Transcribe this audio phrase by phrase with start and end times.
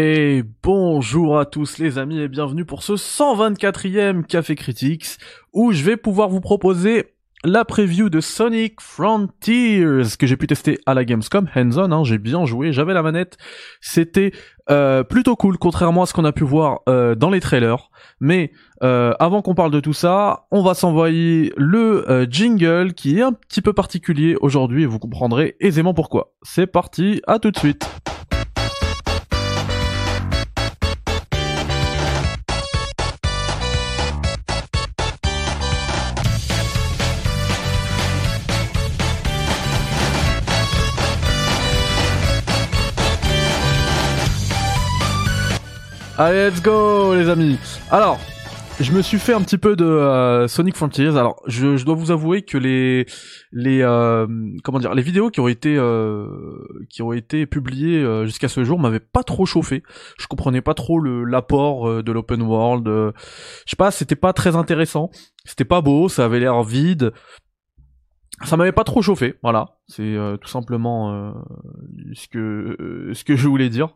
[0.00, 5.18] Et bonjour à tous les amis et bienvenue pour ce 124e Café Critics
[5.52, 9.82] où je vais pouvoir vous proposer la preview de Sonic Frontiers
[10.16, 13.38] que j'ai pu tester à la Gamescom hands-on, hein, j'ai bien joué, j'avais la manette,
[13.80, 14.30] c'était
[14.70, 17.90] euh, plutôt cool contrairement à ce qu'on a pu voir euh, dans les trailers.
[18.20, 18.52] Mais
[18.84, 23.32] euh, avant qu'on parle de tout ça, on va s'envoyer le jingle qui est un
[23.32, 26.34] petit peu particulier aujourd'hui et vous comprendrez aisément pourquoi.
[26.42, 27.90] C'est parti, à tout de suite.
[46.20, 47.56] Allez, let's go les amis.
[47.92, 48.18] Alors,
[48.80, 51.16] je me suis fait un petit peu de euh, Sonic Frontiers.
[51.16, 53.06] Alors, je, dois vous avouer que les
[53.52, 54.26] les euh,
[54.64, 56.26] comment dire les vidéos qui ont été euh,
[56.90, 59.84] qui ont été publiées jusqu'à ce jour m'avaient pas trop chauffé.
[60.18, 62.88] Je comprenais pas trop le l'apport de l'open world.
[62.88, 63.12] je
[63.70, 65.10] sais pas, c'était pas très intéressant.
[65.44, 67.12] C'était pas beau, ça avait l'air vide
[68.44, 69.66] ça m'avait pas trop chauffé, voilà.
[69.86, 71.32] C'est euh, tout simplement euh,
[72.14, 73.88] ce que euh, ce que je voulais dire.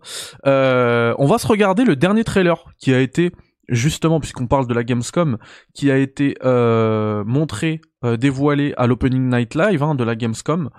[0.45, 3.33] on va se regarder le dernier trailer qui a été
[3.69, 5.39] justement puisqu'on parle de la Gamescom,
[5.75, 7.81] qui a été montré,
[8.19, 10.71] dévoilé à l'Opening Night Live hein, de la Gamescom.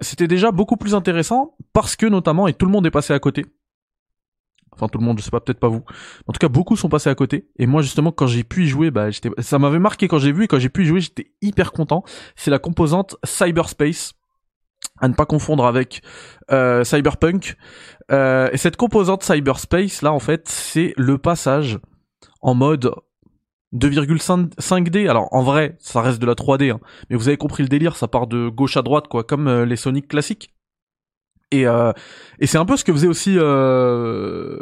[0.00, 3.18] C'était déjà beaucoup plus intéressant parce que notamment et tout le monde est passé à
[3.18, 3.46] côté.
[4.72, 5.82] Enfin tout le monde, je sais pas, peut-être pas vous.
[6.26, 7.48] En tout cas, beaucoup sont passés à côté.
[7.58, 10.32] Et moi justement, quand j'ai pu y jouer, bah, j'étais, ça m'avait marqué quand j'ai
[10.32, 12.02] vu et quand j'ai pu y jouer, j'étais hyper content.
[12.36, 14.14] C'est la composante Cyberspace
[14.98, 16.02] à ne pas confondre avec
[16.50, 17.56] euh, Cyberpunk.
[18.10, 21.78] Euh, et cette composante Cyberspace là, en fait, c'est le passage
[22.40, 22.92] en mode
[23.74, 25.08] 2,5D.
[25.08, 26.80] Alors en vrai, ça reste de la 3D, hein.
[27.08, 29.64] mais vous avez compris le délire, ça part de gauche à droite, quoi, comme euh,
[29.64, 30.54] les Sonic classiques.
[31.50, 31.92] Et, euh,
[32.38, 34.58] et c'est un peu ce que faisait aussi, euh,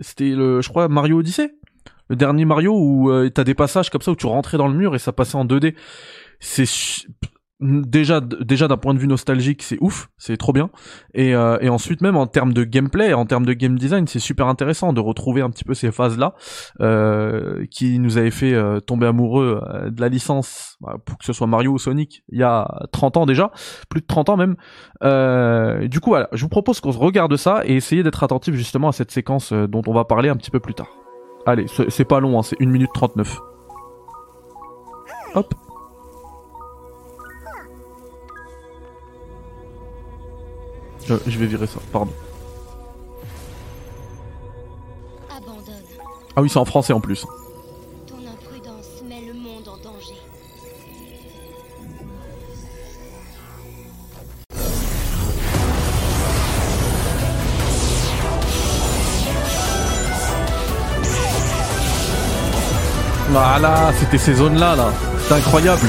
[0.00, 1.54] c'était le, je crois, Mario Odyssey,
[2.08, 4.74] le dernier Mario où euh, t'as des passages comme ça où tu rentrais dans le
[4.74, 5.74] mur et ça passait en 2D.
[6.40, 6.68] C'est
[7.62, 10.70] déjà déjà d'un point de vue nostalgique c'est ouf c'est trop bien.
[11.14, 14.18] Et, euh, et ensuite même en termes de gameplay en termes de game design c'est
[14.18, 16.34] super intéressant de retrouver un petit peu ces phases là
[16.80, 21.24] euh, qui nous avaient fait euh, tomber amoureux euh, de la licence bah, pour que
[21.24, 23.52] ce soit Mario ou Sonic il y a 30 ans déjà
[23.88, 24.56] plus de 30 ans même.
[25.88, 28.88] Du coup voilà je vous propose qu'on se regarde ça et essayer d'être attentif justement
[28.88, 30.88] à cette séquence dont on va parler un petit peu plus tard.
[31.46, 33.38] Allez c'est pas long hein, c'est 1 minute 39
[35.34, 35.54] hop
[41.06, 42.12] Je, vais virer ça, pardon.
[46.34, 47.26] Ah oui, c'est en français en plus.
[48.06, 50.14] Ton imprudence met le monde en danger.
[63.30, 64.92] Voilà, c'était ces zones-là, là.
[65.26, 65.88] C'est incroyable.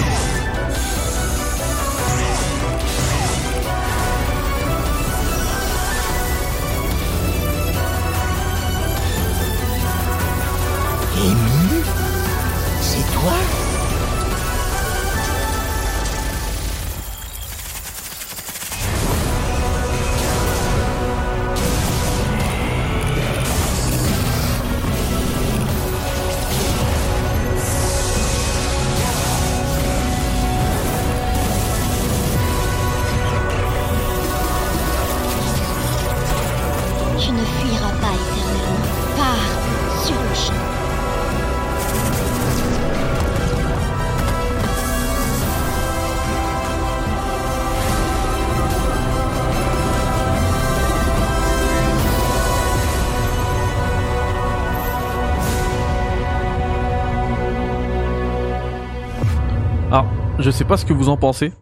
[60.44, 61.54] Je sais pas ce que vous en pensez.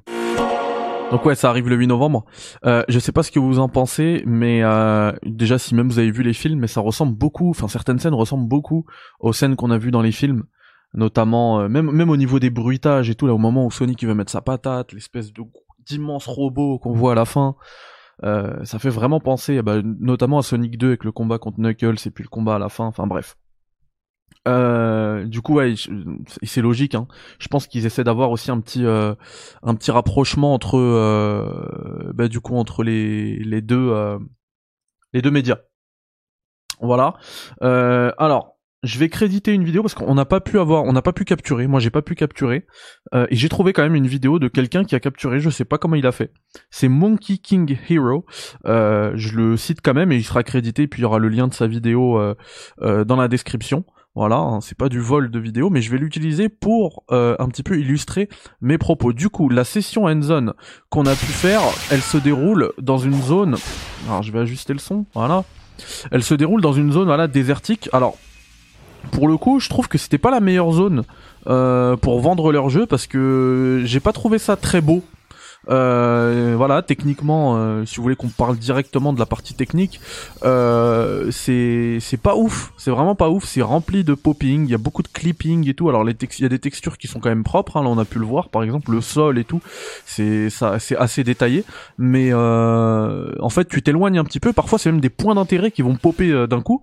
[1.12, 2.26] Donc ouais, ça arrive le 8 novembre.
[2.66, 6.00] Euh, je sais pas ce que vous en pensez, mais euh, déjà si même vous
[6.00, 7.52] avez vu les films, mais ça ressemble beaucoup.
[7.52, 8.88] Enfin, certaines scènes ressemblent beaucoup
[9.20, 10.46] aux scènes qu'on a vues dans les films,
[10.96, 13.28] notamment euh, même même au niveau des bruitages et tout.
[13.28, 15.44] Là, au moment où Sonic il veut mettre sa patate, l'espèce de
[15.86, 17.56] d'immense robot qu'on voit à la fin.
[18.24, 22.10] Ça fait vraiment penser, bah, notamment à Sonic 2 avec le combat contre Knuckles et
[22.10, 22.86] puis le combat à la fin.
[22.86, 23.38] Enfin bref.
[24.48, 25.76] Euh, du coup, ouais,
[26.44, 26.96] c'est logique.
[26.96, 27.08] Hein.
[27.40, 29.14] Je pense qu'ils essaient d'avoir aussi un petit, euh,
[29.64, 33.94] un petit rapprochement entre, euh, bah, du coup, entre les, les deux,
[35.14, 35.60] les deux médias.
[36.80, 37.14] Voilà.
[37.62, 41.14] alors, je vais créditer une vidéo parce qu'on n'a pas pu avoir, on n'a pas
[41.14, 41.68] pu capturer.
[41.68, 42.66] Moi, j'ai pas pu capturer.
[43.14, 45.40] Euh, et j'ai trouvé quand même une vidéo de quelqu'un qui a capturé.
[45.40, 46.34] Je sais pas comment il a fait.
[46.72, 48.26] C'est Monkey King Hero.
[48.66, 50.88] Euh, je le cite quand même et il sera crédité.
[50.88, 53.86] Puis il y aura le lien de sa vidéo euh, dans la description.
[54.14, 57.64] Voilà, hein, c'est pas du vol de vidéo, mais je vais l'utiliser pour un petit
[57.64, 58.28] peu illustrer
[58.60, 59.14] mes propos.
[59.14, 60.54] Du coup, la session end zone
[60.90, 61.62] qu'on a pu faire,
[61.92, 63.56] elle se déroule dans une zone.
[64.08, 65.06] Alors, je vais ajuster le son.
[65.14, 65.46] Voilà.
[66.12, 67.90] Elle se déroule dans une zone voilà désertique.
[67.94, 68.18] Alors
[69.12, 71.04] pour le coup, je trouve que c'était pas la meilleure zone
[71.48, 75.04] euh, pour vendre leur jeu parce que j'ai pas trouvé ça très beau.
[75.70, 80.00] Euh, voilà, techniquement, euh, si vous voulez qu'on parle directement de la partie technique,
[80.44, 83.46] euh, c'est c'est pas ouf, c'est vraiment pas ouf.
[83.46, 85.90] C'est rempli de popping, il y a beaucoup de clipping et tout.
[85.90, 87.78] Alors les il y a des textures qui sont quand même propres.
[87.78, 89.62] Hein, là, on a pu le voir, par exemple, le sol et tout,
[90.06, 91.64] c'est ça, c'est assez détaillé.
[91.98, 94.54] Mais euh, en fait, tu t'éloignes un petit peu.
[94.54, 96.82] Parfois, c'est même des points d'intérêt qui vont popper euh, d'un coup.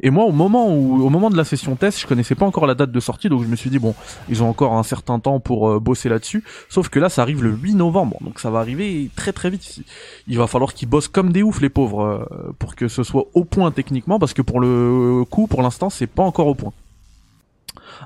[0.00, 2.66] Et moi, au moment où, au moment de la session test, je connaissais pas encore
[2.66, 3.94] la date de sortie, donc je me suis dit bon,
[4.28, 6.44] ils ont encore un certain temps pour euh, bosser là-dessus.
[6.68, 9.80] Sauf que là, ça arrive le 8 novembre, donc ça va arriver très très vite.
[10.28, 13.26] Il va falloir qu'ils bossent comme des oufs les pauvres euh, pour que ce soit
[13.34, 16.72] au point techniquement, parce que pour le coup, pour l'instant, c'est pas encore au point.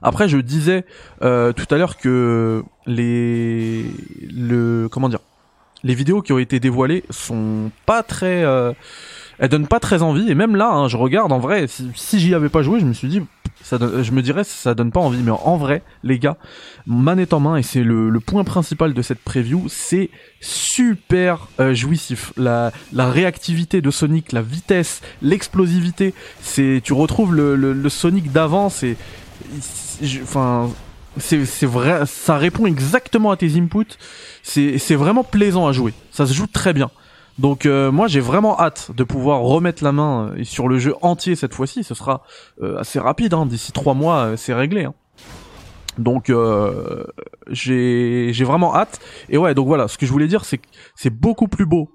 [0.02, 0.84] Après, je disais
[1.22, 3.84] euh, tout à l'heure que les
[4.30, 5.20] le comment dire,
[5.82, 8.44] les vidéos qui ont été dévoilées sont pas très
[9.40, 10.30] elle donne pas très envie.
[10.30, 12.92] Et même là, hein, je regarde en vrai, si, j'y avais pas joué, je me
[12.92, 13.22] suis dit,
[13.62, 15.22] ça je me dirais, ça donne pas envie.
[15.22, 16.36] Mais en, vrai, les gars,
[16.86, 20.10] manette en main, et c'est le, point principal de cette preview, c'est
[20.40, 22.34] super euh, jouissif.
[22.36, 28.68] La, la réactivité de Sonic, la vitesse, l'explosivité, c'est, tu retrouves le, le, Sonic d'avant,
[28.68, 28.96] c'est,
[30.22, 30.68] enfin,
[31.16, 33.96] c'est vrai, ça répond exactement à tes inputs.
[34.42, 35.94] C'est vraiment plaisant à jouer.
[36.12, 36.90] Ça se joue très bien.
[37.38, 40.94] Donc euh, moi j'ai vraiment hâte de pouvoir remettre la main euh, sur le jeu
[41.00, 41.84] entier cette fois-ci.
[41.84, 42.22] Ce sera
[42.62, 43.46] euh, assez rapide, hein.
[43.46, 44.84] d'ici trois mois c'est réglé.
[44.84, 44.94] Hein.
[45.98, 46.32] Donc
[47.50, 49.00] j'ai vraiment hâte.
[49.28, 51.90] Et ouais donc voilà, ce que je voulais dire c'est que c'est beaucoup plus beau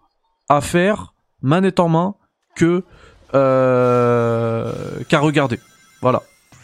[0.50, 2.16] à faire manette en main
[2.56, 2.84] que
[3.32, 5.60] qu'à regarder.
[6.02, 6.24] Voilà.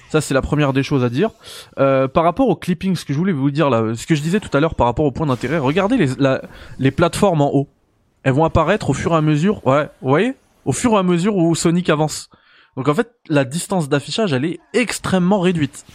[0.09, 1.29] Ça, c'est la première des choses à dire.
[1.75, 4.39] par rapport au clipping, ce que je voulais vous dire là, ce que je disais
[4.39, 6.09] tout à l'heure par rapport au point d'intérêt, regardez les,
[6.79, 7.69] les plateformes en haut
[8.23, 10.35] elles vont apparaître au fur et à mesure, ouais, vous voyez?
[10.65, 12.29] Au fur et à mesure où Sonic avance.
[12.77, 15.85] Donc en fait, la distance d'affichage, elle est extrêmement réduite.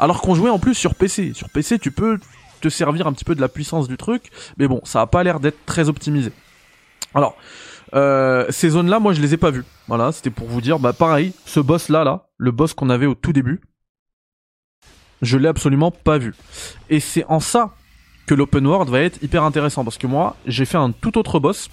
[0.00, 1.32] Alors qu'on jouait en plus sur PC.
[1.34, 2.18] Sur PC, tu peux
[2.60, 5.22] te servir un petit peu de la puissance du truc, mais bon, ça a pas
[5.22, 6.32] l'air d'être très optimisé.
[7.14, 7.36] Alors,
[7.94, 9.64] euh, ces zones-là, moi, je les ai pas vues.
[9.86, 13.14] Voilà, c'était pour vous dire, bah pareil, ce boss-là, là, le boss qu'on avait au
[13.14, 13.60] tout début,
[15.22, 16.34] je l'ai absolument pas vu.
[16.90, 17.74] Et c'est en ça
[18.26, 21.38] que l'open world va être hyper intéressant parce que moi j'ai fait un tout autre
[21.38, 21.68] boss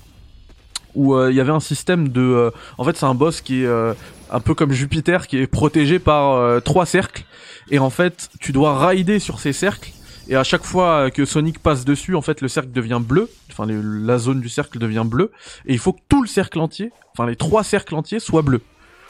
[0.95, 3.63] où euh, il y avait un système de euh, en fait c'est un boss qui
[3.63, 3.94] est euh,
[4.30, 7.25] un peu comme Jupiter qui est protégé par trois cercles
[7.69, 9.92] et en fait tu dois rider sur ces cercles
[10.27, 13.65] et à chaque fois que Sonic passe dessus en fait le cercle devient bleu enfin
[13.68, 15.31] la zone du cercle devient bleu
[15.65, 18.62] et il faut que tout le cercle entier enfin les trois cercles entiers soient bleus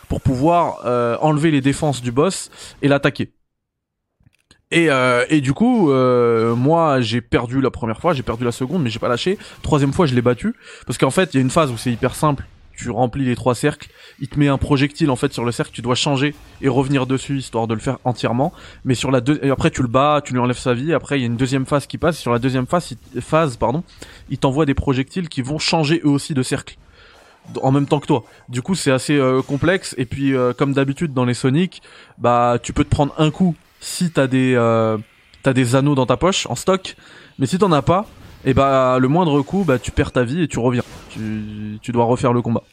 [0.09, 0.85] pour pouvoir
[1.23, 2.49] enlever les défenses du boss
[2.81, 3.31] et l'attaquer
[4.71, 8.53] et, euh, et du coup, euh, moi j'ai perdu la première fois, j'ai perdu la
[8.53, 9.38] seconde, mais j'ai pas lâché.
[9.62, 11.91] Troisième fois, je l'ai battu parce qu'en fait, il y a une phase où c'est
[11.91, 12.45] hyper simple.
[12.77, 13.89] Tu remplis les trois cercles,
[14.19, 17.06] il te met un projectile en fait sur le cercle, tu dois changer et revenir
[17.06, 18.53] dessus histoire de le faire entièrement.
[18.85, 20.94] Mais sur la deux, après tu le bats, tu lui enlèves sa vie.
[20.94, 22.18] Après il y a une deuxième phase qui passe.
[22.18, 23.83] Sur la deuxième phase, phase pardon,
[24.29, 26.77] il t'envoie des projectiles qui vont changer eux aussi de cercle
[27.62, 28.23] en même temps que toi.
[28.50, 29.94] Du coup, c'est assez euh, complexe.
[29.97, 31.81] Et puis, comme d'habitude dans les Sonic,
[32.18, 34.97] bah, tu peux te prendre un coup si t'as des euh,
[35.44, 36.95] t'as des anneaux dans ta poche en stock,
[37.38, 38.06] mais si t'en as pas,
[38.45, 40.83] et eh bah le moindre coup, bah tu perds ta vie et tu reviens.
[41.09, 42.64] Tu, tu dois refaire le combat.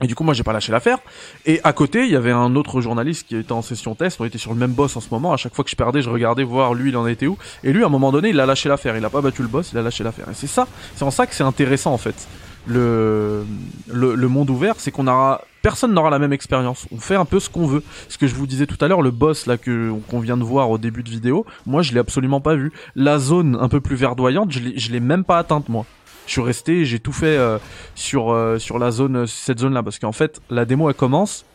[0.00, 0.98] Et du coup, moi, j'ai pas lâché l'affaire.
[1.44, 4.20] Et à côté, il y avait un autre journaliste qui était en session test.
[4.20, 5.32] On était sur le même boss en ce moment.
[5.32, 7.36] À chaque fois que je perdais, je regardais voir lui, il en était où.
[7.64, 8.96] Et lui, à un moment donné, il a lâché l'affaire.
[8.96, 10.28] Il a pas battu le boss, il a lâché l'affaire.
[10.30, 12.28] Et c'est ça, c'est en ça que c'est intéressant en fait
[12.68, 13.44] le,
[13.90, 16.86] le, monde ouvert, c'est qu'on aura personne n'aura la même expérience.
[16.92, 17.82] On fait un peu ce qu'on veut.
[18.08, 20.44] Ce que je vous disais tout à l'heure, le boss là que qu'on vient de
[20.44, 22.72] voir au début de vidéo, moi je l'ai absolument pas vu.
[22.94, 25.84] La zone un peu plus verdoyante, je l'ai je l'ai même pas atteinte moi.
[26.26, 27.58] Je suis resté, j'ai tout fait euh,
[27.94, 31.46] sur euh, sur la zone cette zone là parce qu'en fait la démo elle commence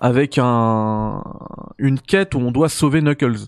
[0.00, 1.22] avec un
[1.78, 3.46] une quête où on doit sauver Knuckles.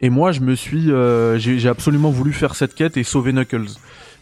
[0.00, 3.68] Et moi je me suis euh, j'ai absolument voulu faire cette quête et sauver Knuckles.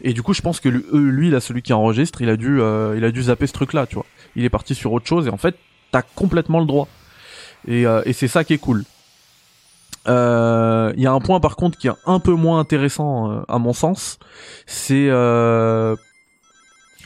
[0.02, 2.95] Et du coup, je pense que lui, là, celui qui enregistre, il a dû, euh,
[2.97, 4.07] il a dû zapper ce truc-là, tu vois.
[4.37, 5.57] Il est parti sur autre chose et en fait,
[5.90, 6.88] t'as complètement le droit.
[7.66, 8.85] Et, euh, et c'est ça qui est cool.
[10.09, 13.59] Euh, il y a un point par contre qui est un peu moins intéressant à
[13.59, 14.19] mon sens,
[14.66, 15.97] c'est le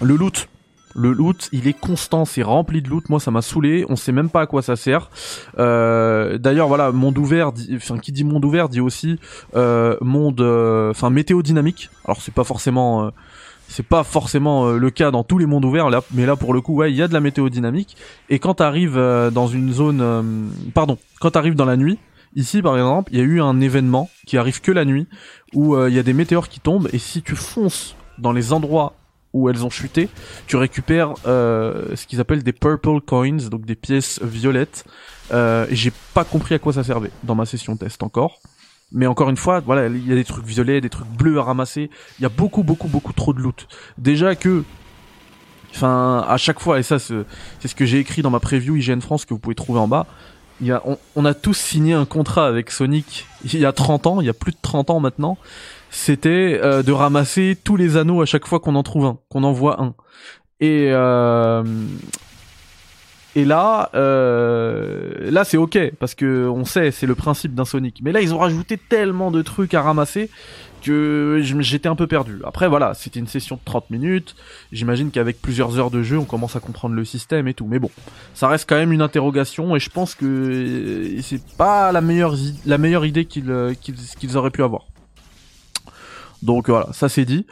[0.01, 0.49] loot.
[0.97, 3.09] Le loot, il est constant, c'est rempli de loot.
[3.09, 3.85] Moi, ça m'a saoulé.
[3.89, 5.11] On sait même pas à quoi ça sert.
[5.59, 7.51] Euh, D'ailleurs, voilà, monde ouvert.
[7.75, 9.19] Enfin, qui dit monde ouvert dit aussi
[9.57, 11.91] euh, monde, euh, enfin météo dynamique.
[12.05, 13.11] Alors, c'est pas forcément,
[13.69, 15.91] c'est pas forcément le cas dans tous les mondes ouverts.
[15.91, 17.97] Là, mais là, pour le coup, ouais, il y a de la météo dynamique.
[18.31, 19.01] Et quand t'arrives
[19.33, 21.99] dans une zone, pardon, quand t'arrives dans la nuit.
[22.37, 25.07] Ici, par exemple, il y a eu un événement qui arrive que la nuit,
[25.55, 28.95] où il y a des météores qui tombent, et si tu fonces dans les endroits
[29.35, 30.09] où elles ont chuté,
[30.47, 34.85] tu récupères euh, ce qu'ils appellent des purple coins, donc des pièces violettes.
[35.33, 38.41] Euh, J'ai pas compris à quoi ça servait dans ma session test encore.
[38.93, 41.43] Mais encore une fois, voilà, il y a des trucs violets, des trucs bleus à
[41.43, 41.91] ramasser.
[42.19, 43.67] Il y a beaucoup, beaucoup, beaucoup trop de loot.
[43.99, 44.63] Déjà que,
[45.75, 47.25] enfin, à chaque fois, et ça, c'est
[47.67, 50.07] ce que j'ai écrit dans ma preview IGN France que vous pouvez trouver en bas.
[50.61, 53.73] Il y a, on, on a tous signé un contrat avec Sonic il y a
[53.73, 55.37] 30 ans, il y a plus de 30 ans maintenant,
[55.95, 59.45] c'était euh, de ramasser tous les anneaux à chaque fois qu'on en trouve un, qu'on
[59.45, 59.95] en voit un.
[60.59, 61.63] Et euh,
[63.37, 68.01] et là, euh, là c'est ok parce que on sait, c'est le principe d'un Sonic.
[68.03, 70.31] Mais là, ils ont rajouté tellement de trucs à ramasser
[70.83, 72.41] que j'étais un peu perdu.
[72.45, 74.35] Après, voilà, c'était une session de 30 minutes.
[74.73, 77.67] J'imagine qu'avec plusieurs heures de jeu, on commence à comprendre le système et tout.
[77.67, 77.91] Mais bon,
[78.35, 83.25] ça reste quand même une interrogation et je pense que c'est pas la meilleure idée
[83.27, 84.87] qu'ils auraient pu avoir.
[86.45, 87.47] Donc voilà, ça c'est dit.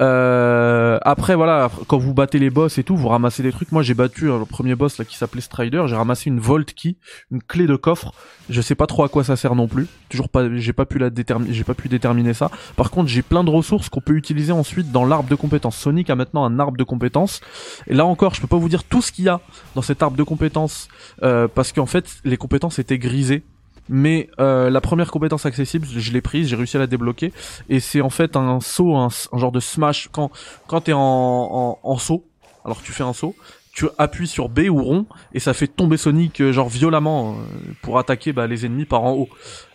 [0.00, 3.72] Euh, après voilà, quand vous battez les boss et tout, vous ramassez des trucs.
[3.72, 6.64] Moi j'ai battu hein, le premier boss là qui s'appelait Strider, j'ai ramassé une Vault
[6.64, 6.96] Key,
[7.30, 8.12] une clé de coffre.
[8.50, 9.86] Je sais pas trop à quoi ça sert non plus.
[10.10, 12.50] Toujours pas, j'ai pas pu la déterminer, j'ai pas pu déterminer ça.
[12.76, 15.78] Par contre j'ai plein de ressources qu'on peut utiliser ensuite dans l'arbre de compétences.
[15.78, 17.40] Sonic a maintenant un arbre de compétences.
[17.86, 19.40] Et là encore, je peux pas vous dire tout ce qu'il y a
[19.74, 20.88] dans cet arbre de compétences
[21.22, 23.42] euh, parce qu'en fait les compétences étaient grisées
[23.88, 27.32] mais euh, la première compétence accessible, je l'ai prise, j'ai réussi à la débloquer,
[27.68, 30.30] et c'est en fait un saut, un, genre de smash quand
[30.66, 32.24] quand t'es en, en, saut,
[32.64, 33.34] alors tu fais un saut,
[33.72, 37.72] tu appuies sur B ou rond et ça fait tomber Sonic euh, genre violemment euh,
[37.82, 39.28] pour attaquer bah, les ennemis par en haut.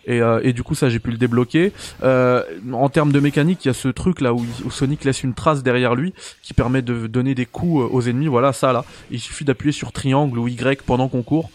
[0.06, 1.72] Et, et du coup ça j'ai pu le débloquer.
[2.02, 5.62] en termes de mécanique, il y a ce truc là où, Sonic laisse une trace
[5.62, 8.26] derrière lui qui permet de donner des coups aux ennemis.
[8.26, 8.84] Voilà ça là.
[9.12, 11.50] Il suffit d'appuyer sur triangle ou Y pendant qu'on court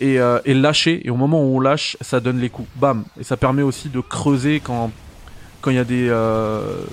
[0.00, 1.06] et, euh, et, lâcher.
[1.06, 2.68] Et au moment où on lâche, ça donne les coups.
[2.76, 3.04] Bam.
[3.18, 4.90] Et ça permet aussi de creuser quand
[5.60, 6.84] quand il y a des, euh,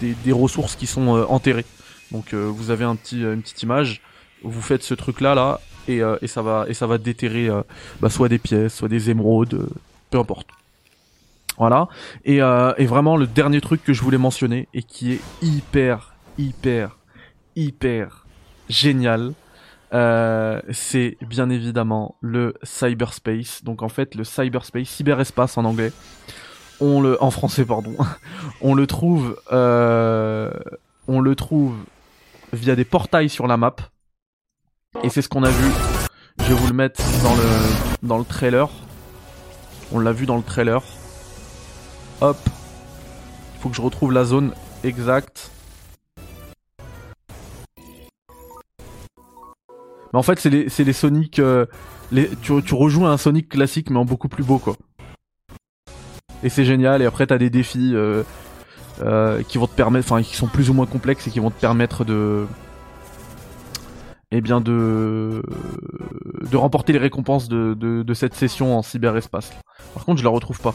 [0.00, 1.66] des, des ressources qui sont euh, enterrées.
[2.12, 4.00] Donc euh, vous avez un petit une petite image.
[4.42, 7.48] Vous faites ce truc là là et, et ça va et ça va déterrer
[8.00, 9.68] bah, soit des pièces, soit des émeraudes,
[10.10, 10.48] peu importe.
[11.58, 11.88] Voilà.
[12.24, 16.96] Et, et vraiment le dernier truc que je voulais mentionner et qui est hyper hyper
[17.56, 18.26] hyper
[18.68, 19.32] génial
[19.92, 23.62] euh, c'est bien évidemment le cyberspace.
[23.64, 25.92] Donc en fait, le cyberspace, cyberespace en anglais.
[26.80, 27.96] On le, en français pardon.
[28.60, 30.50] on le trouve, euh,
[31.08, 31.76] on le trouve
[32.52, 33.76] via des portails sur la map.
[35.02, 35.70] Et c'est ce qu'on a vu.
[36.38, 38.68] Je vais vous le mettre dans le dans le trailer.
[39.92, 40.82] On l'a vu dans le trailer.
[42.20, 42.38] Hop.
[43.54, 44.52] Il faut que je retrouve la zone
[44.84, 45.50] exacte.
[50.16, 51.38] En fait, c'est les, les Sonic.
[51.38, 51.66] Euh,
[52.40, 54.76] tu, rejoues un Sonic classique, mais en beaucoup plus beau, quoi.
[56.42, 57.02] Et c'est génial.
[57.02, 58.22] Et après, t'as des défis euh,
[59.02, 61.50] euh, qui vont te permettre, enfin, qui sont plus ou moins complexes et qui vont
[61.50, 62.46] te permettre de,
[64.30, 65.42] eh bien, de,
[66.50, 69.52] de remporter les récompenses de, de, de cette session en cyberespace.
[69.92, 70.74] Par contre, je la retrouve pas.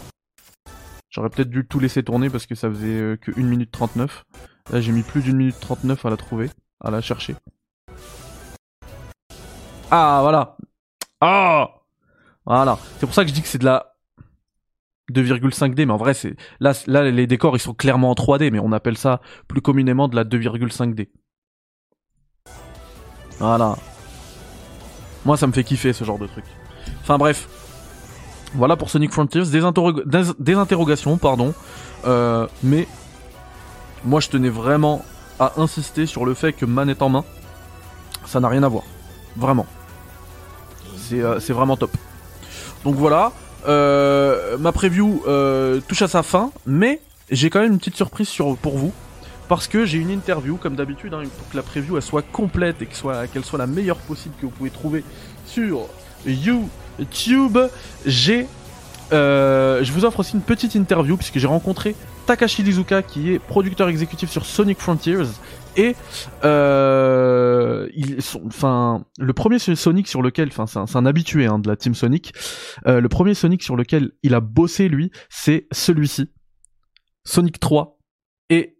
[1.10, 4.24] J'aurais peut-être dû tout laisser tourner parce que ça faisait que 1 minute 39.
[4.72, 7.36] Là, j'ai mis plus d'une minute 39 à la trouver, à la chercher.
[9.92, 10.56] Ah, voilà.
[11.20, 11.70] Ah
[12.46, 12.78] Voilà.
[12.98, 13.94] C'est pour ça que je dis que c'est de la
[15.12, 18.60] 2,5D, mais en vrai, c'est là, là, les décors, ils sont clairement en 3D, mais
[18.60, 21.10] on appelle ça plus communément de la 2,5D.
[23.40, 23.76] Voilà.
[25.26, 26.46] Moi, ça me fait kiffer ce genre de truc.
[27.02, 27.48] Enfin bref.
[28.54, 29.44] Voilà pour Sonic Frontiers.
[29.44, 29.62] Des,
[30.40, 31.54] des, interrogations, pardon.
[32.06, 32.88] Euh, mais
[34.04, 35.04] moi, je tenais vraiment
[35.40, 37.26] à insister sur le fait que manette en main,
[38.26, 38.84] ça n'a rien à voir.
[39.36, 39.66] Vraiment.
[41.20, 41.92] Euh, c'est vraiment top.
[42.84, 43.32] Donc voilà,
[43.68, 47.00] euh, ma preview euh, touche à sa fin, mais
[47.30, 48.92] j'ai quand même une petite surprise sur, pour vous.
[49.48, 52.86] Parce que j'ai une interview, comme d'habitude, hein, pour que la preview soit complète et
[52.86, 55.04] qu'elle soit, qu'elle soit la meilleure possible que vous pouvez trouver
[55.46, 55.88] sur
[56.26, 57.58] YouTube.
[58.06, 58.48] J'ai
[59.14, 63.40] euh, je vous offre aussi une petite interview puisque j'ai rencontré Takashi Lizuka qui est
[63.40, 65.24] producteur exécutif sur Sonic Frontiers
[65.76, 65.96] et
[66.44, 71.76] euh, il, enfin le premier Sonic sur lequel, enfin c'est un, habitué hein, de la
[71.76, 72.34] team Sonic,
[72.88, 76.32] euh, le premier Sonic sur lequel il a bossé lui, c'est celui-ci,
[77.26, 77.98] Sonic 3
[78.50, 78.78] et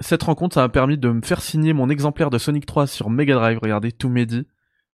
[0.00, 3.08] cette rencontre, ça m'a permis de me faire signer mon exemplaire de Sonic 3 sur
[3.08, 3.58] Mega Drive.
[3.62, 4.46] Regardez, tout Mehdi.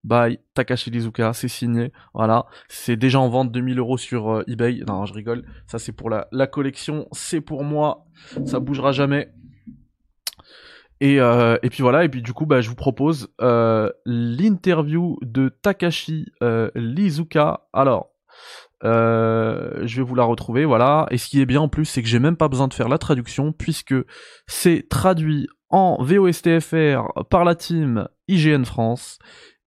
[0.05, 1.93] Bye, Takashi Lizuka, c'est signé.
[2.13, 4.83] Voilà, c'est déjà en vente 2000 euros sur euh, eBay.
[4.87, 5.45] Non, je rigole.
[5.69, 7.07] Ça, c'est pour la, collection.
[7.13, 8.07] C'est pour moi.
[8.45, 9.33] Ça bougera jamais.
[11.01, 15.19] Et, euh, et puis voilà, et puis du coup, bah, je vous propose euh, l'interview
[15.23, 16.27] de Takashi
[16.75, 17.69] Lizuka.
[17.73, 18.11] Alors,
[18.83, 21.07] je vais vous la retrouver, voilà.
[21.13, 22.89] Et ce qui est bien en plus, c'est que j'ai même pas besoin de faire
[22.89, 23.95] la traduction, puisque
[24.49, 29.19] c'est traduit en VOSTFR par la team IGN France.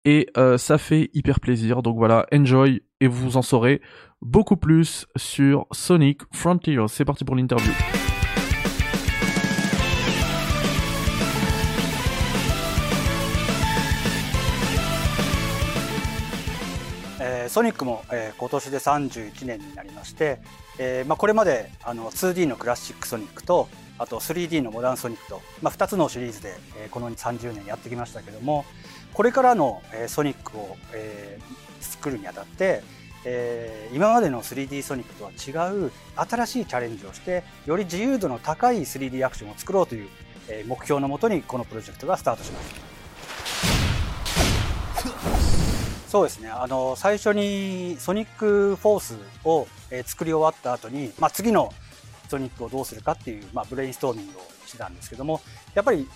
[0.05, 1.81] Et euh, ça fait hyper plaisir.
[1.81, 3.81] Donc voilà, enjoy et vous en saurez
[4.21, 6.77] beaucoup plus sur Sonic Frontier.
[6.89, 7.71] C'est parti pour l'interview.
[17.19, 20.39] えーソニックも、えー今年で31年になりまして、
[20.77, 28.65] えーまあ、これまであの 2D のクラシックソニックとあと 3D のモダンソニックと、まあ、2つのシリーズで、えーこの30年やってきましたけども
[29.13, 31.39] これからの、えソニックを、え
[31.79, 32.83] 作るにあたって、
[33.25, 40.09] えー今までの 3D ソニックとは違う新しいチャレンジをしてより自由度の高い 3D アクションを作ろうという、
[40.49, 42.93] えー目標のもとにこのプロジェクトがスタートしました。
[46.13, 51.73] そうですねあの最初にソニックフォースを、え作り終わった後に、まあ、次の
[52.29, 55.41] ソニックをどうするかっていう、まあ、ブレインストーミングをしてたんですけども
[55.73, 56.07] やっぱり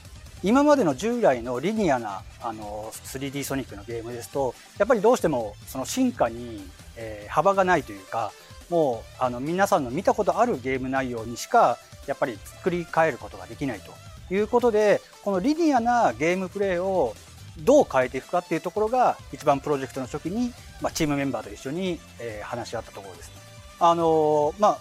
[0.43, 6.63] 今までの従来のリニアなあの 3D ソニックのゲームですとやっぱりどうしてもその進化に、
[6.95, 8.31] えー幅がないというか
[8.69, 11.77] もうあの皆さんの見たことあるゲーム内容にしか
[12.07, 17.13] やっぱり作り変えることができないということでこのリニアなゲームプレイを
[17.59, 20.51] どう変えていくかっていうところが一番プロジェクトの初期に、
[20.81, 23.35] まあ、チームメンバーと一緒に、えー話し合ったところですね。
[23.79, 24.77] あのーまあ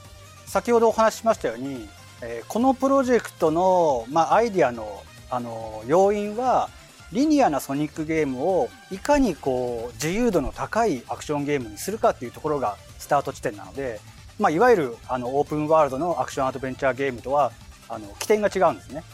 [0.47, 1.89] 先ほどお話ししましたように、
[2.23, 6.71] えーこのプロジェクトの、まあ、アイディアの、あの要因は
[7.13, 14.01] リニアなソニックゲームをいかにこう自由度の高いアクションゲームにするかっていうところがスタート地点なので、
[14.39, 17.53] まあ、いわゆるあのオープンワールドのアクションアドベンチャーゲームとは
[17.89, 19.05] あの起点が違うんですね。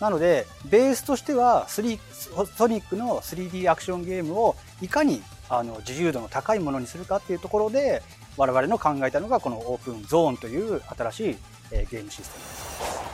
[0.00, 8.02] なのでベースとしてはソニックの 3D アクションゲームをいかにあの自由度の高いものにするかっていうところで
[8.36, 11.36] 我々の考えたのがこのオープンゾーンという新しい、
[11.70, 13.07] ゲームシステムです。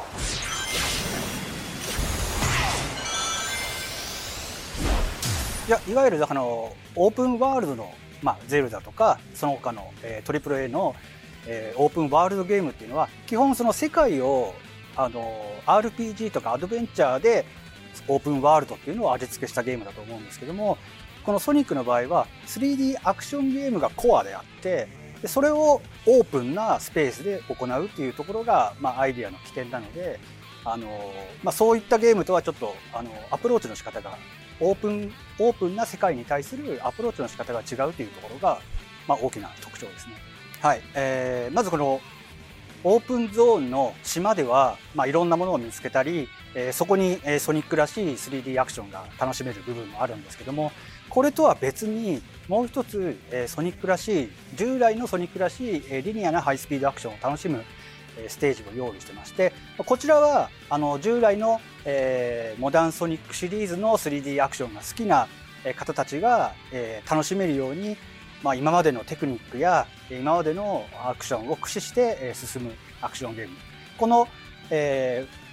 [5.66, 10.94] いやいわゆるあのオープンワールドの、まあ、ゼルダとかその他の、えー、トリプル A の、
[11.46, 14.54] えーオープンワールドゲームっていうのは基本その世界を
[14.94, 15.32] あの
[15.64, 17.46] RPG とかアドベンチャーで
[18.08, 20.76] オープンワールドっていうのを味付けしたゲームだと思うんですけども
[21.24, 24.86] このソニックの場合は 3D アクションゲームがコアであって
[25.22, 30.20] でそれをオープンなスペースで行うっていうところが、まあ、アイディアの起点なので
[30.66, 30.88] あの、
[31.42, 34.18] まあ、そういったゲームとはちょっとあのアプローチの仕方が
[34.60, 38.60] オープンオープンな世界に対するアプローチの仕方が違うというところが、
[39.08, 40.14] まあ、大きな特徴ですね。
[40.60, 42.00] はいえーまずこの
[42.86, 50.70] オープンゾーンの島では、まあ、いろんなものを見つけたり、えーそこに、えーソニックらしい 3D アクションが楽しめる部分もあるんですけども
[51.08, 57.64] これとは別にもう一つ、えーソニックらしい従来のソニックらしい、えーリニアなハイスピードアクションを楽しむ、
[58.28, 65.28] ステージを用意してましてこちらはあの従来の、えーモダンソニックシリーズの 3D アクションが好きな
[65.76, 67.96] 方たちが、えー楽しめるように、
[68.42, 73.56] まあ、今までのテクニックや今までのアクションを駆使して、進むアクションゲーム
[73.98, 74.28] この、
[74.70, 75.44] えー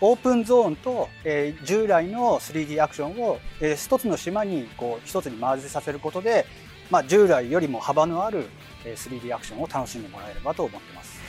[0.00, 6.46] オープンゾーンと、えー従来の 3D アクションを、えー一つの島にこう一つに混ぜさせることで、
[6.90, 8.46] まあ、従来よりも幅のある、
[8.84, 11.27] 3D アクションを楽しんでもらえればと思ってます。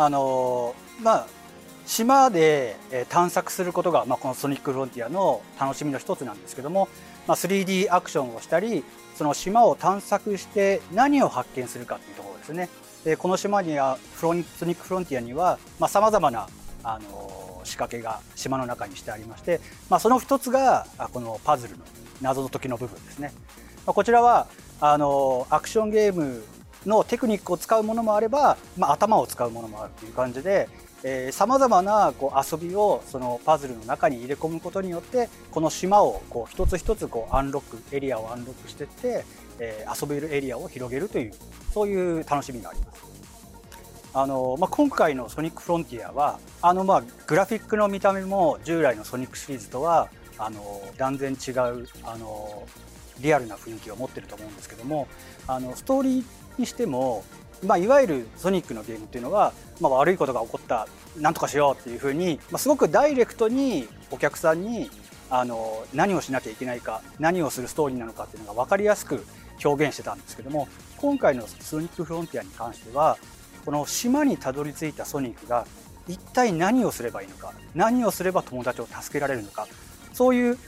[0.00, 1.26] あのまあ
[1.84, 2.76] 島で
[3.10, 6.88] 探索することが、まあ、このソニックフロンティアの楽しみの一つなんですけども、
[7.26, 8.82] まあ、3D アクションをしたり
[9.14, 12.70] その島を探索して何を発見するかっていうところですね。
[13.04, 15.58] でこの島にはフロンソニックフロンティアには
[15.88, 16.48] さまざ、まな、
[16.82, 19.60] あの仕掛けが島の中にしてありまして、
[19.90, 21.84] まあ、その一つがこのパズルの
[22.22, 23.32] 謎の時の部分ですね、
[23.84, 24.46] まあ、こちらは
[24.80, 26.42] あのアクションゲーム
[26.86, 30.68] のテクニックを使うものもあれば、まあ、頭を使うものもあるという感じで
[31.32, 39.24] さまざまなこう遊びをそのパズルの中に入れ込むことによってこの島をこう一つ一つこうアンロックエリアをアンロックしていって、
[39.58, 41.32] えー遊べるエリアを広げるという
[41.72, 43.10] そういう楽しみがあります。
[44.12, 52.64] あのまあ、今回の「ソニックフロンティアは」あのまあグラフィックの見た目も従来のソニックシリーズとはあの断然違うあの
[53.20, 55.06] リアルな雰囲気を持ってると思うんですけども
[55.46, 56.24] あのストーリー
[56.58, 57.24] にしても、
[57.64, 64.90] まあ、いわゆるソニックのゲームっていうのは、まあ、悪いことが起こったなんとかしようっていうふうに、まあ、すごくダイレクトにお客さんに
[65.30, 69.24] あの何をしなきゃいけないか何をするストーリーなのかっていうのが分かりやすく
[69.64, 73.16] 表現してたんですけども今回の「ソニックフロンティア」に関しては
[73.64, 75.66] この島にたどり着いたソニックが
[76.08, 79.68] 一体何をすればいいのか何をすれば友達を助けられるのか
[80.12, 80.58] そういう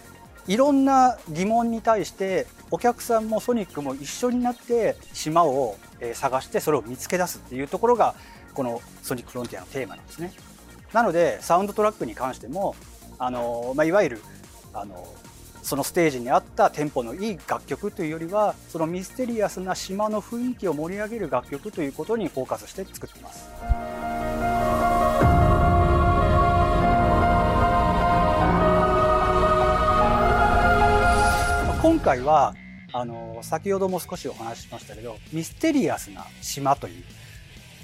[0.47, 5.77] いろんな疑問に対してお客さんもソニックも一緒になって島を
[6.15, 8.15] 探してそれを見つけ出すっていうところが
[8.55, 10.33] この「ソニックフロンティア」のテーマなんですね。
[10.93, 12.75] なのでサウンドトラックに関しても
[13.19, 14.23] あの、まあ、いわゆる
[14.75, 15.07] あの
[15.63, 24.12] そのステージに合ったテンポのいい楽曲というよりはそのミステリアスな島の雰囲気を盛り上げる楽曲ということにフォーカスして作っています。
[31.83, 32.55] 今回は
[32.93, 37.03] あの先ほども少しお話ししましたけどミステリアスな島という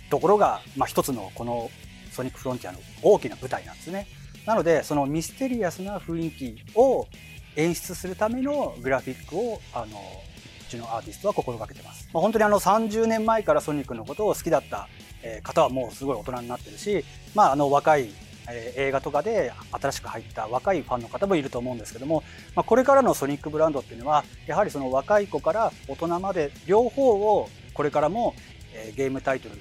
[0.08, 1.68] ところが、まあ、一つのこの
[2.12, 4.06] ソニックフロンティアの大きな舞台なんですね。
[4.46, 7.08] なのでそのミステリアスな雰囲気を
[7.56, 12.08] 演出するためのグラフィックをあのうちのアーティストは心がけてます。
[12.12, 14.88] まあ、本当にあの30年前からソニックのことを好きだった
[15.42, 18.10] 方はもうすごい大人になってるし、まあ、あの若い
[18.50, 22.22] 映画とかで新しく入った若いファンの方もいると思うんですけども、
[22.54, 28.34] まあ、これからのソニックブランドっていうのはやはりその若い子から大人まで両方をこれからも
[28.96, 29.56] ゲームタイトル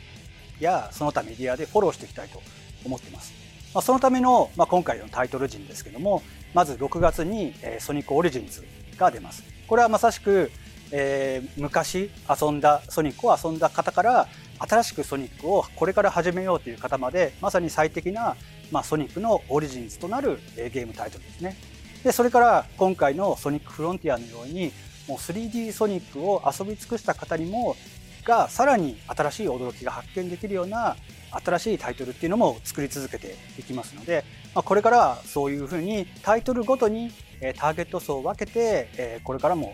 [0.60, 2.42] やその他メディアでフォローしていきたいと
[2.86, 3.34] 思っています。
[3.74, 6.24] まあ、そのための、まあ、今回のタイトル陣ですけども
[6.54, 8.66] まず6月に、え、ソニックオリジンズ
[8.98, 9.44] が出ます。
[9.68, 10.50] これはまさしく、
[10.92, 14.28] え、昔遊んだソニックを遊んだ方から
[14.60, 18.36] 新しくソニックをこれから始めようという方までまさに最適な、
[18.72, 21.56] まあ、ソニックのオリジンズとなる、えー、ゲームタイトルですね。
[22.04, 24.72] でそれから今回のソニックフロンティアのように
[25.08, 27.76] もう 3D ソニックを遊び尽くした方にも
[28.24, 30.96] がさらに新しい驚きが発見できるような
[31.32, 37.12] 新しいタイトルっていうのも作り続けていきますので、まあ、これからはそういうふうにタイトルごとに
[37.58, 39.74] ターゲット層を分けてこれからも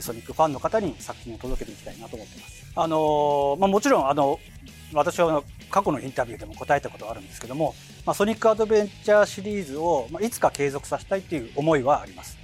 [0.00, 2.72] ソニックファンの方に作品を届けていきたいなと思ってます。
[2.74, 4.40] あのまあ、もちろんあの
[4.94, 12.36] 私は過去のインタビューでも答えたことはあるんですけども、まあ、ソニックアドベンチャーシリーズを、まあ、いつか継続させたいっていう思いはあります。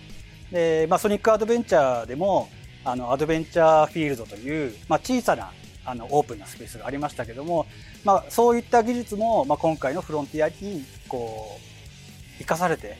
[0.53, 2.49] で、まあ、ソニックアドベンチャーでも
[2.85, 5.51] あのアドベンチャーフィールドという、まあ、小さな
[5.85, 7.67] あのオープンなスペースがありましたけども、
[8.05, 12.97] まあ、そういった技術も、まあ、今回のフロンティアにこう生かされて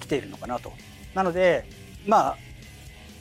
[0.00, 0.72] きているのかなと。
[1.14, 1.64] なので、
[2.06, 2.36] まあ、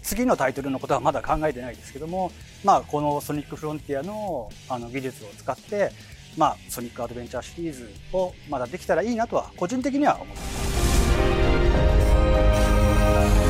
[0.02, 2.32] 次のタイトルのことはまだ考えてないですけども、
[2.64, 5.92] まあ、このソニックフロンティアのあの技術を使って、
[6.38, 10.42] まあ、ソニックアドベンチャーシリーズをまだできたらいいなとは個人的には思ってま
[13.42, 13.45] す。